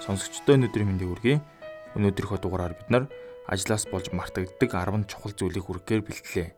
[0.00, 1.38] Сонсогчдоо өнөөдрийн мэндийг хүргэе.
[1.92, 3.04] Өнөөдрийнхөө дугаараар бид нар
[3.44, 6.48] ажлаас болж мартагддаг 10 чухал зүйлийг хүргэхээр бэлтлээ.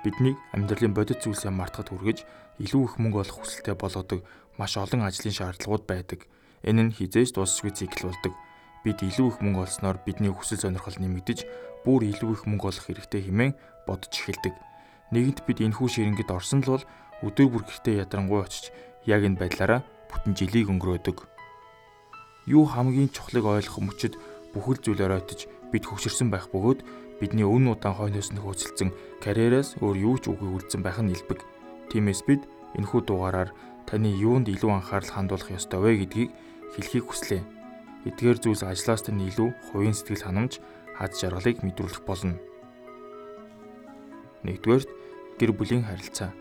[0.00, 2.24] Бидний амьдралын бодит зүйлсээ мартахад хүргэж
[2.56, 4.24] илүү их мөнгө олох хүсэлтэй болгодог
[4.56, 6.24] маш олон ажлын шаардлагууд байдаг.
[6.64, 8.32] Энэ нь хизээж дуусахгүй цикл болдог.
[8.80, 11.38] Бид илүү их мөнгө олсноор бидний хүсэл сонирхол нэмэгдэж,
[11.84, 13.52] бүр илүү их мөнгө олох хэрэгтэй хэмээн
[13.86, 14.54] бодож эхэлдэг.
[15.12, 16.84] Нэгэнт бид энэхүү ширингэд орсон л бол
[17.22, 18.72] өдөр бүр гэртээ ядрангуй очиж
[19.06, 21.31] яг энэ байдлаараа бүтэн жилийг өнгөрөөдөг.
[22.46, 24.18] Юу хамгийн чухлыг ойлгох мөчөд
[24.50, 26.82] бүхэл зүйлээр ойтож бид хөвшөрсөн байх бөгөөд
[27.22, 28.90] бидний өн удаан хойноос нь хөөцөлдсөн
[29.22, 31.38] карьераас өөр юу ч үгүй үлдсэн байх нь илбэг.
[31.94, 32.42] Тиймээс бид
[32.74, 33.54] энэхүү дугаараар
[33.86, 36.30] таны юунд илүү анхаарал хандуулах ёстой вэ гэдгийг
[36.74, 37.42] хэлхийг хүслээ.
[38.10, 40.58] Эдгээр зүйлс ажлаас тань илүү хувийн сэтгэл ханамж,
[40.98, 42.42] хад жаргалыг мэдрүүлэх болно.
[44.42, 44.82] Нэгдүгээр
[45.38, 46.34] гэр бүлийн харилцаа.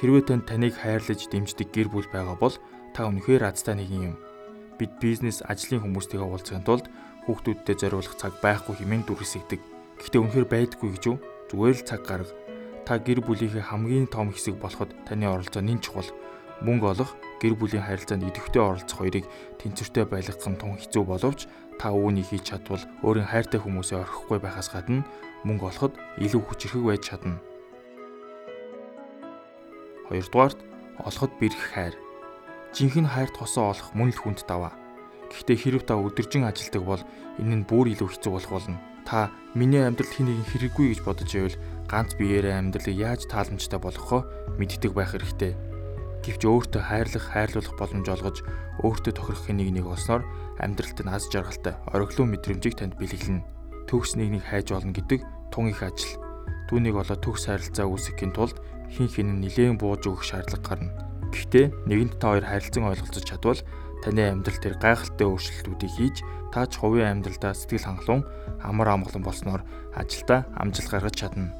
[0.00, 2.56] Хэрвээ танд таныг хайрлаж дэмждэг гэр бүл байгаа бол
[2.96, 4.16] та үнэхээр азтай нэгэн юм
[4.82, 6.90] бид бизнес ажлын хүмүүстэйгээ уулзахын тулд
[7.30, 9.60] хүүхдүүдтэй зориулах цаг байхгүй хэмээн дүрсэгдэг.
[10.02, 11.16] Гэхдээ үнэхээр байдаггүй гэж юу?
[11.46, 12.34] Зүгээр л цаг гарга.
[12.82, 16.10] Та гэр бүлийнхээ хамгийн том хэсэг болоход таны оролцоо нэн чухал.
[16.66, 19.26] Мөнгө олох, гэр бүлийн харилцаанд идэвхтэй оролцох хоёрыг
[19.62, 21.46] тэнцвэртэй байлгах нь тун хэцүү боловч
[21.78, 25.06] та үүнийг хийж чадвал өөрийн хайртай хүмүүсээ орхихгүй байхаас гадна
[25.46, 27.38] мөнгө олоход илүү хүчирхэг байж чадна.
[30.10, 30.58] Хоёрдугаарт
[31.02, 31.94] олоход бэрх хайр
[32.72, 34.72] жинхэнэ хайрт хосоо олох мөн л хүнд даваа.
[35.28, 37.02] Гэхдээ хэрв та өдөржин ажилдаг бол
[37.36, 38.80] энэ нь бүр илүү хэцүү болох болно.
[39.04, 41.56] Та миний амьдрал хэнийг хэрэггүй гэж бодож байвал
[41.88, 44.24] ганц биеэрээ амьдралыг яаж тааламжтай болгохоо
[44.56, 45.52] мэддэг байх хэрэгтэй.
[46.22, 48.36] Гэвч өөртөө хайрлах, хайрлуулах боломж олгож,
[48.86, 50.22] өөртөө тохирох нэг нэг олсноор
[50.62, 53.42] амьдралд нь аз жаргалтай, ороглон мэдрэмжийг танд бэлэглэнэ.
[53.90, 56.22] Төгс нэг нэг хайж олно гэдэг тун их ажил.
[56.70, 61.11] Түүнийг олоод төгс харилцаа үүсгэхийн тулд хин хин нь нилээн бууж өгөх шаардлага гарна.
[61.32, 63.60] Гэхдээ нэгэнт та хоёр харилцан ойлголцож чадвал
[64.04, 66.16] таны амьдрал дээр гайхалтай өөрчлөлтүүдийг хийж
[66.52, 68.22] та ч хувийн амьдралдаа сэтгэл хангалуун
[68.60, 69.64] амар амгалан болсноор
[69.96, 71.56] ажилдаа амжилт гаргаж чадна.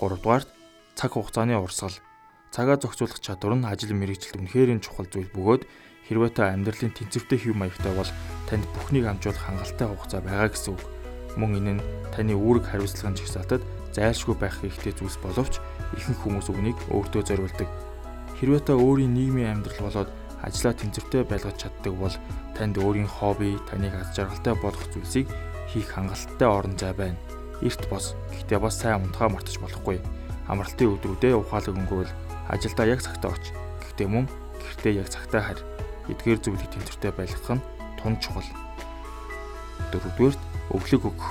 [0.00, 0.48] 3 дугаарт
[0.96, 1.92] цаг хугацааны урсгал.
[2.54, 5.62] Цагаа зохицуулах чадвар нь ажил мэргэжилт үнэхээр чухал зүйл бөгөөд
[6.08, 8.10] хэрвээ та амьдралын тэнцвэртэй хэв маягтай бол
[8.48, 10.82] танд бүхнийг амжуулах хангалттай хугацаа байгаа гэсэн үг.
[11.34, 15.58] Мөн энэ нь таны үүрэг хариуцлагын жагсаалтад зайлшгүй байх хэрэгтэй зүйлс боловч
[15.98, 17.68] ихэнх хүмүүс үгнийг өөртөө зориулдаг
[18.34, 20.10] Хэрвээ та өөрийн нийгмийн амьдрал болоод
[20.42, 22.16] ажлаа тэнцвэртэй байлгаж чаддаг бол
[22.58, 25.30] танд өөрийн хобби, таныг аз жаргалтай болгох зүйлсийг
[25.70, 27.18] хийх хангалттай орон зай байна.
[27.62, 28.18] Эрт бос.
[28.34, 30.02] Гэхдээ бас сайн унтахаа мартаж болохгүй.
[30.50, 32.12] Амралтын өдрүүдэд ухаалаг өнгөрөөл
[32.50, 33.54] ажилдаа яг цагтаа оч.
[33.80, 34.26] Гэхдээ мөн
[34.58, 35.62] гэртээ яг цагтаа харь.
[36.10, 37.64] Эдгээр зүйлийг тэнцвэртэй байлгах нь
[38.02, 38.50] тун чухал.
[39.94, 40.42] Дөрөвдүгээрт
[40.74, 41.30] өглөг өгөх.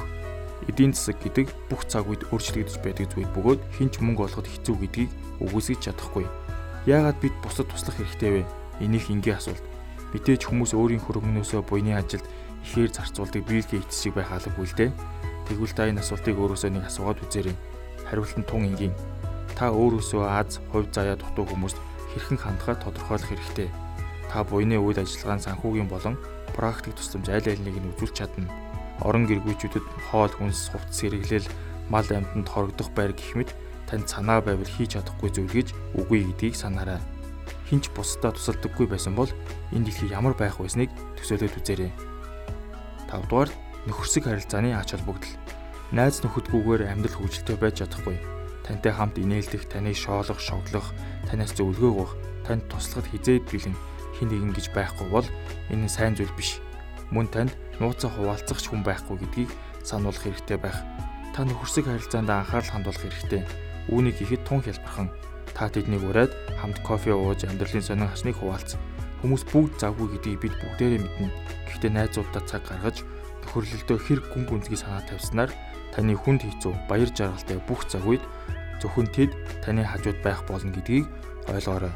[0.71, 5.11] Эдийн засаг гэдэг бүх цаг үед өөрчлөгдөж байдаг зүйл бөгөөд хинч мөнгө олоход хэцүү гэдгийг
[5.43, 6.23] үгүйсгэж чадахгүй
[6.85, 8.49] Яагаад бид бусад туслах хэрэгтэй вэ?
[8.83, 9.63] Энийг ингийн асуулт.
[10.11, 12.27] Мэдээж хүмүүс өөрийн хөрөнгнөөсөө буйны ажилд
[12.59, 14.91] ихээр зарцуулдаг биелгээ эцсийг байх албагүй л дээ.
[15.47, 17.55] Тэгвэл та энэ асуултыг өөрөөсөө нэг асуугаад үзээрэй.
[18.03, 18.91] Хариулт нь тун энгийн.
[19.55, 21.79] Та өөрөөсөө аз, хувь заяа дутуу хүмүүст
[22.11, 23.71] хэрхэн хандхаа тодорхойлох хэрэгтэй.
[24.27, 26.19] Та буйны үйл ажиллагааны санхүүгийн болон
[26.51, 28.51] практик тусламж аль алиныг нь үзүүлж чадна.
[28.99, 31.47] Орон гэргүүчүүдэд хоол хүнс, хувцас хэрэглэл,
[31.87, 33.55] мал амьтанд хорогдох байр гэх мэт
[33.93, 35.69] танд санаа байвал хийж чадахгүй зүйл гэж
[36.01, 36.97] үгүй гэдгийг санаарай.
[37.69, 39.29] Хинч бусдаа тусалдаггүй байсан бол
[39.69, 40.89] энэ дэлхий ямар байх байсныг
[41.21, 41.93] төсөөлөд үзээрэй.
[43.13, 43.53] 5 дугаар
[43.85, 45.37] нөхөрсөг харилцааны ач холбогдол.
[45.93, 48.17] Найз нөхөдгүйгээр амьдрал хөгжилтэй байж чадахгүй.
[48.65, 50.89] Тантай хамт инээлдэх, таныг шоолох, шоглох,
[51.29, 52.17] танаас зөвлөгөөгөх,
[52.49, 53.77] танд туслахад хизээд бэлэн
[54.17, 55.27] хин нэгэн гэж байхгүй бол
[55.69, 56.57] энэ сайн зүйл биш.
[57.13, 59.53] Мөн танд нууцаа хуваалцах хүн байхгүй гэдгийг
[59.85, 60.81] сануулах хэрэгтэй байх.
[61.37, 63.45] Та нөхөрсөг харилцаанд анхаарал хандуулах хэрэгтэй
[63.91, 65.11] Үүнийг хийхэд тун хялбархан
[65.51, 68.79] та тэднийг ураад хамт кофе ууж амьдралын сонин хасныг хуваалц.
[69.21, 71.29] Хүмүүс бүгд завгүй гэдгийг бид бүгдээрээ мэднэ.
[71.67, 73.03] Гэхдээ найзуудтай цаг гаргаж
[73.43, 75.51] төхөрлөлдөө хэр гүн гүнзгий санаа тавьснаар
[75.91, 78.23] таны хүнд хэцүү баяр жаргалтай бүх цаг үед
[78.79, 79.31] зөвхөн тэд
[79.63, 81.07] таны хажууд байх болно гэдгийг
[81.51, 81.93] ойлгоорой.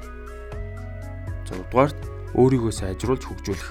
[1.48, 2.00] 6 дугаарт
[2.36, 3.70] өөрийгөө сайжруулж хөгжүүлэх.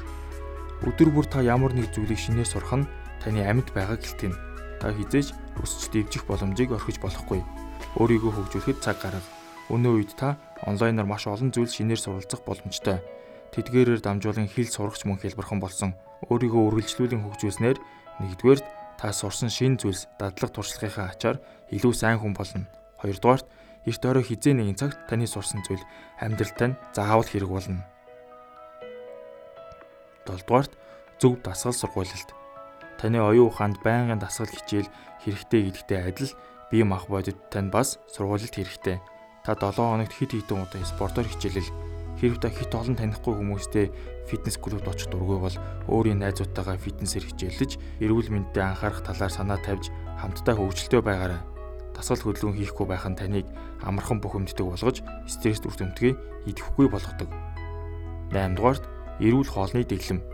[0.89, 2.89] Өдөр бүр та ямар нэг зүйлийг шинээр сурах нь
[3.21, 4.35] таны амьд байгааг хэлтэн.
[4.81, 7.41] Та хизээж өсч дэвжих боломжийг орхиж болохгүй
[7.97, 9.25] өөрийгөө хөгжүүлэхэд цаг гарга.
[9.73, 13.03] Өнөө үед та онлайнаар маш олон зүйл шинээр суралцах боломжтой.
[13.53, 15.97] Тэдгээрээр дамжуулан хэл сурагч мөн хэлбэрхэн болсон.
[16.31, 17.79] Өөрийгөө үргэлжлүүлэн хөгжүүлснээр
[18.23, 18.61] нэгдүгээр
[19.01, 21.37] та сурсан шин зүйлс дадлаг туршлагынхаа ачаар
[21.73, 22.69] илүү сайн хүн болно.
[23.01, 23.47] Хоёрдугаарт
[23.85, 25.85] эрт орой хизээ нэгэн цагт таны сурсан зүйл
[26.21, 27.85] амьдралтай нь заавал хэрэг болно.
[30.27, 30.73] Долдугаарт
[31.21, 32.31] зөв дасгал сургуулилт.
[32.99, 34.89] Таны оюун ухаанд байнгын дасгал хичээл
[35.23, 36.33] хэрэгтэй гэдэгтэй адил
[36.71, 39.01] бие мах бодит тань бас сургуульд хэрэгтэй.
[39.45, 41.71] Та 7 хоногт хэд хэдэн удаа спортоор хичээлэл
[42.17, 43.93] Хэрв та хит олон танихгүй хүмүүстэй
[44.25, 49.93] фитнес клубт очих дургүй бол өөрийн найзуудтайгаа фитнесээр хичээлж, эрүүл мэндэд анхаарах талаар санаа тавьж
[50.17, 51.41] хамтдаа хөгжилтэй байгаарай.
[51.93, 53.45] Дасгал хөдөлгөөн хийхгүй байх нь таныг
[53.85, 56.17] амархан бухимддаг болгож стресс үр дүнтгийг
[56.49, 57.29] идэвхгүй болгодог.
[58.33, 58.85] 8 дугаарт
[59.21, 60.25] эрүүл хоолны дэглэм.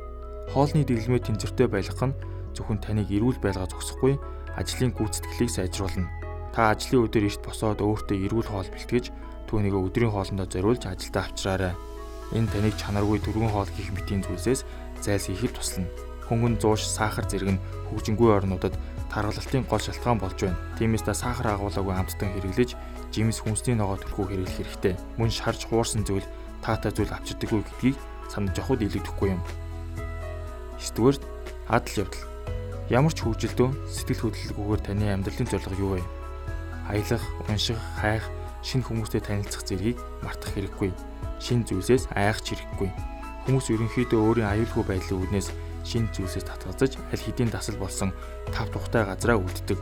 [0.55, 2.19] Хоолны дэглэмээ тэнцвэртэй байлгах нь
[2.55, 4.23] зөвхөн таныг эрүүл байлгаа зогсохгүй
[4.55, 6.21] ажлын гүйцэтгэлийг сайжруулна.
[6.52, 9.08] Та ажлын өдөр эрт босоод өөртөө эрүүл хоол бэлтгэж
[9.49, 11.75] түүнийг өдрийн хоолндоо зориулж ажилдаа авчраарай.
[12.37, 14.64] Энэ таныг чанаргүй дөрвөн хоол гих мэтийн зүйлсээс
[15.00, 15.88] зайлсхийхэд туслана.
[16.28, 17.62] Хөнгөн зууш, сахар зэрэг нь
[17.93, 18.76] хөгжингүй орнуудад
[19.12, 20.60] тархалтын гол шалтгаан болж байна.
[20.81, 22.76] Тиймээс та сахар агуулаагүй амттан хэрэглэж,
[23.12, 24.94] жимс хүнсний ногоо төлхөө хэрэглэх хэрэгтэй.
[25.20, 26.25] Мөн шарж хуурсан зүйл
[26.64, 27.96] таатай зүйл авчирдаггүй гэдгийг
[28.32, 29.40] санаж явахд илүүдэхгүй юм.
[30.81, 31.16] 9-р
[31.69, 32.25] адал явдал.
[32.88, 36.21] Ямар ч хөвжилдөө сэтгэл хөдлөлгүйгээр таны амьдралын зорилго юу вэ?
[36.88, 38.25] Аялах, унших, хайх,
[38.62, 40.90] шинэ хүмүүстэй танилцах зэргийг мартах хэрэггүй.
[41.43, 42.90] Шинэ зүйлсээс айхч хэрэггүй.
[43.46, 45.49] Хүмүүс ерөнхийдөө өөрийн аюулгүй байдлын үүднээс
[45.82, 48.14] шинэ зүйлсээс татгалзаж аль хэдийн дасал болсон
[48.55, 49.79] тав тухтай газараа үлддэг.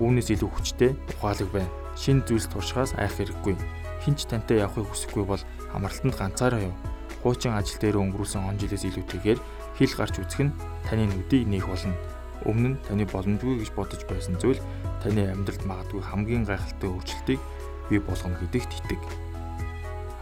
[0.00, 1.70] Үүнээс илүү хүчтэй ухаалаг байна.
[2.00, 3.54] Шинэ зүйлс туршихаас айх хэрэггүй.
[4.02, 5.42] Хинч тантай явахыг хүсэхгүй бол
[5.76, 6.74] амралтанд ганцаараа яв.
[7.22, 9.40] Хуучин ажил дээр өнгөрүүлсэн он жилээс илүүтэйгээр
[9.80, 11.96] хил гарч үзэх нь таны нүдийг нээх болно.
[12.44, 14.60] Өмнө нь таны боломжгүй гэж бодож байсан зүйл
[15.02, 17.40] таны амьдралд магадгүй хамгийн гайхалтай өөрчлөлтийг
[17.88, 19.02] бий болгоно гэдэгт итэг.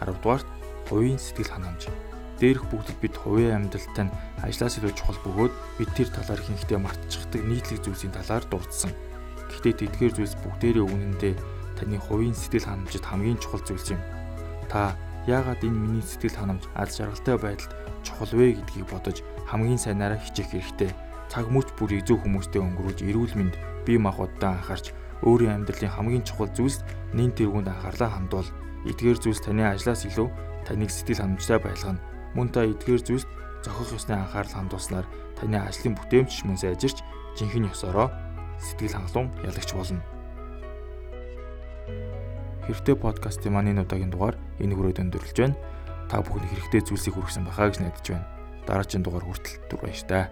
[0.01, 0.49] 10 дугаарт
[0.89, 1.89] хувийн сэтгэл ханамж.
[2.43, 7.43] Дээрх бүгдэд бид хувийн амьдралтай нь ажлаас илүү чухал бөгөөд бид тэр талаар ихэнхдээ мартчихдаг
[7.47, 8.91] нийтлэг зүйлсийн талаар дурдсан.
[9.47, 11.35] Гэхдээ тэдгээр зүйлс бүгдээрээ үнэндээ
[11.79, 14.03] таны хувийн сэтгэл ханамжид хамгийн чухал зүйлс юм.
[14.67, 14.99] Та
[15.31, 17.73] яагаад энэ миний сэтгэл ханамж аз жаргалтай байдалд
[18.03, 20.91] чухал вэ гэдгийг бодож хамгийн сайнаараа хичээх хэрэгтэй.
[21.31, 23.55] Цаг мөч бүрийг зөв хүмүүстэй өнгөрүүлж эрүүл мэнд
[23.87, 24.93] бие махбоддоо анхаарч
[25.23, 26.83] өөрийн амьдралын хамгийн чухал зүйлс
[27.15, 28.49] нэн тэргуунд анхаарлаа хандуул.
[28.87, 30.29] Эдгээр зүйлс таны ажлаас илүү
[30.67, 32.03] таныг сэтгэл ханамжтай байлгана.
[32.35, 33.27] Мөн та эдгээр зүйлс
[33.63, 35.07] зохих ёсны анхаарал хандуулснаар
[35.39, 36.99] таны ажлын бүтээмж мөн сайжирч
[37.39, 38.11] жинхэнэ ёсороо
[38.59, 40.03] сэтгэл хангалуун ялагч болно.
[42.67, 45.59] Хэрэгтэй подкастын маань энэ удаагийн дугаар энэ хүрээд өндөрлөж байна.
[46.11, 48.27] Та бүхэн хэрэгтэй зүйлсийг хүргэсэн байхаа гэж найдаж байна.
[48.67, 50.25] Дараагийн дугаар хүртэл түр баяр таа.